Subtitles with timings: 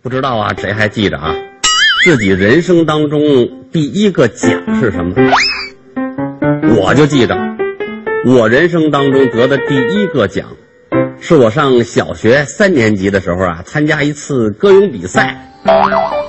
[0.00, 1.34] 不知道啊，谁还记着啊？
[2.04, 3.20] 自己人生当中
[3.72, 5.12] 第一个奖是什么？
[6.76, 7.36] 我就记着，
[8.24, 10.50] 我人生当中得的第一个奖，
[11.20, 15.52] 是我上小学三年级的时候啊，参加一次歌咏比赛，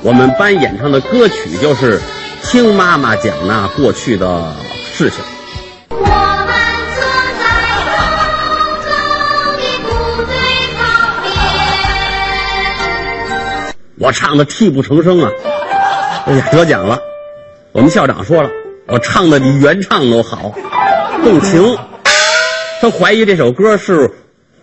[0.01, 1.99] 我们班演唱的歌曲就是
[2.41, 4.55] 《听妈妈讲那过去的
[4.91, 5.23] 事情》。
[14.09, 15.29] 我唱的泣不成声啊！
[16.25, 16.99] 哎呀，得奖了！
[17.71, 18.49] 我们校长说了，
[18.87, 20.51] 我唱的比原唱都好，
[21.23, 21.77] 动情。
[22.81, 24.09] 他怀疑这首歌是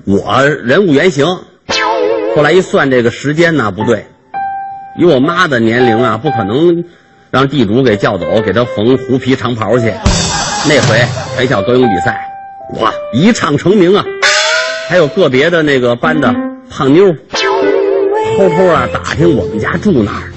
[0.05, 1.25] 我人物原型。
[2.35, 4.09] 后来一算这个时间呢，不对，
[4.99, 6.83] 以我妈的年龄啊，不可能
[7.31, 9.95] 让地主给叫走，给她缝狐皮长袍去。
[10.69, 12.19] 那回全校歌咏比赛，
[12.75, 14.05] 我一唱成名啊！
[14.89, 16.35] 还有个别的那个班的
[16.69, 17.15] 胖妞，
[18.37, 20.31] 偷偷啊打听我们家住哪儿，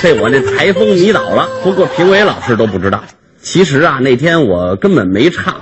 [0.00, 1.48] 被我那台风迷倒了。
[1.64, 3.02] 不过评委老师都不知道，
[3.42, 5.56] 其实啊那天我根本没唱。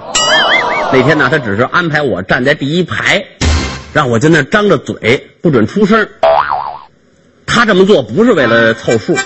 [0.92, 3.24] 那天呢，他只是安排我站在第一排，
[3.94, 6.06] 让我在那张着嘴不准出声。
[7.46, 9.16] 他这么做不是为了凑数，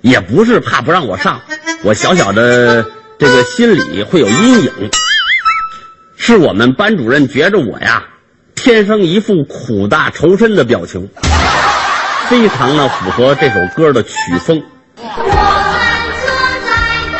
[0.00, 1.40] 也不是怕不让我上，
[1.82, 2.86] 我小小的
[3.18, 4.70] 这个心里会有阴影。
[6.16, 8.04] 是我们班主任觉着我呀，
[8.54, 11.08] 天生一副苦大仇深的表情，
[12.28, 14.62] 非常的符合这首歌的曲风。
[14.96, 16.26] 我们坐
[17.02, 17.12] 在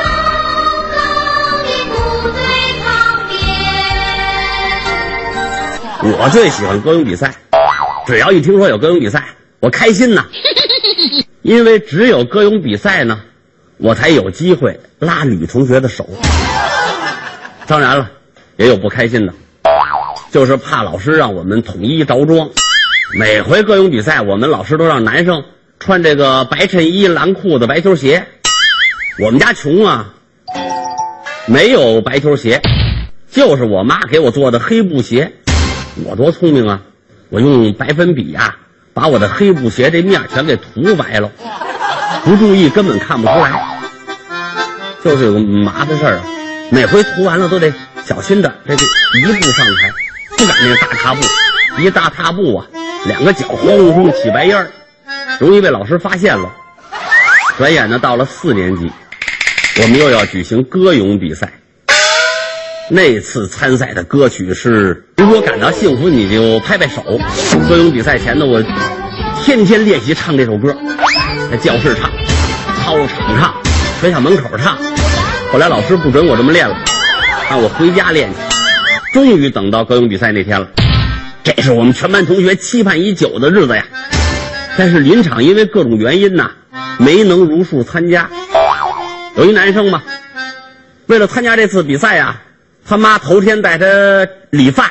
[1.93, 2.41] 空中的
[2.83, 2.89] 旁
[3.29, 3.37] 边。
[6.19, 7.35] 我最喜欢歌咏比赛，
[8.07, 9.25] 只要一听说有歌咏比赛，
[9.61, 10.25] 我开心呐。
[11.43, 13.21] 因为只有歌咏比赛呢，
[13.77, 16.09] 我才有机会拉女同学的手。
[17.67, 18.11] 当然了，
[18.57, 19.35] 也有不开心的，
[20.31, 22.49] 就是怕老师让我们统一着装。
[23.13, 25.45] 每回歌咏比赛，我们老师都让男生
[25.79, 28.27] 穿这个白衬衣、蓝裤子、白球鞋。
[29.21, 30.15] 我们家穷啊，
[31.47, 32.61] 没有白球鞋，
[33.31, 35.35] 就是我妈给我做的黑布鞋。
[36.05, 36.81] 我多聪明啊！
[37.29, 38.57] 我用白粉笔呀、
[38.95, 41.31] 把我的黑布鞋这面全给涂白了，
[42.25, 43.53] 不注意根本看不出来。
[45.05, 46.25] 就是有个麻烦事儿啊，
[46.71, 47.73] 每回涂完了都得
[48.05, 49.93] 小心的这个一步上台，
[50.37, 51.21] 不敢那个大踏步，
[51.79, 52.67] 一大踏步啊，
[53.07, 54.71] 两个脚轰轰轰起白烟儿，
[55.39, 56.51] 容易被老师发现了。
[57.59, 58.91] 转眼呢，到了四年级，
[59.83, 61.53] 我们又要举行歌咏比赛。
[62.91, 67.03] 那次参赛的歌曲是“如果感到幸福，你就拍拍手”。
[67.69, 68.63] 歌咏比赛前呢，我
[69.43, 70.75] 天天练习唱这首歌，
[71.51, 72.11] 在教室唱，
[72.77, 73.55] 操场唱，
[74.01, 74.79] 学校门口唱。
[75.53, 76.77] 后来老师不准我这么练了，
[77.51, 78.39] 让我回家练去。
[79.13, 80.67] 终于等到歌咏比赛那天了，
[81.45, 83.85] 这是我们全班同学期盼已久的日子呀。
[84.77, 86.51] 但是临场因为各种原因呐，
[86.99, 88.29] 没能如数参加。
[89.37, 90.03] 有一男生嘛，
[91.07, 92.41] 为了参加这次比赛呀、
[92.87, 93.87] 他妈头天带他
[94.51, 94.91] 理发，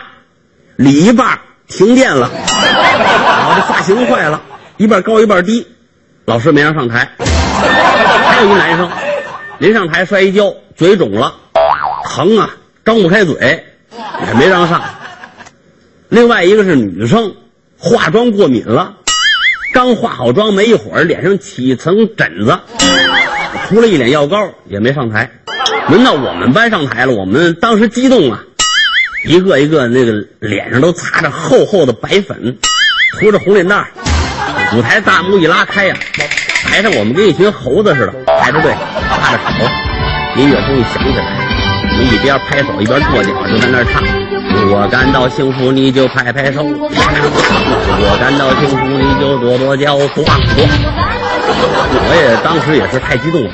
[0.75, 4.41] 理一半停电了，我这发型坏了，
[4.77, 5.67] 一半高一半低，
[6.25, 7.09] 老师没让上台。
[7.17, 8.89] 还有一男生，
[9.57, 11.33] 临上台摔一跤，嘴肿了，
[12.05, 12.51] 疼啊，
[12.85, 13.65] 张不开嘴，
[14.27, 14.81] 也没让上。
[16.13, 17.33] 另外一个是女生，
[17.75, 18.97] 化妆过敏了，
[19.73, 22.59] 刚化好妆没一会儿，脸上起一层疹子，
[23.67, 25.31] 涂了一脸药膏，也没上台。
[25.89, 28.43] 轮到我们班上台了，我们当时激动啊，
[29.25, 32.59] 一个一个那个脸上都擦着厚厚的白粉，
[33.17, 33.87] 涂着红脸蛋儿。
[34.77, 35.97] 舞台大幕一拉开呀、
[36.63, 38.71] 台上我们跟一群猴子似的排着队，
[39.09, 39.65] 插着手。
[40.39, 41.25] 音乐终于响起来，
[41.89, 44.03] 我们一边拍手一边跺脚，就在那儿唱
[44.69, 50.67] ：“我感到幸福，你就拍拍手；我感到幸福，你就跺跺脚。”咣咣！
[52.05, 53.51] 我也当时也是太激动了。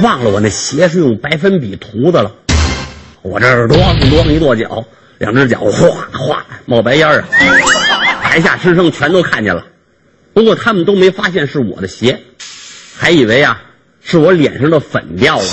[0.00, 2.32] 忘了我那鞋是用白粉笔涂的了，
[3.22, 3.76] 我这儿咣
[4.10, 4.84] 咣一跺脚，
[5.18, 7.26] 两只脚哗哗冒白烟儿啊！
[8.22, 9.64] 台下师生全都看见了，
[10.32, 12.20] 不过他们都没发现是我的鞋，
[12.98, 13.62] 还以为啊
[14.02, 15.44] 是我脸上的粉掉了。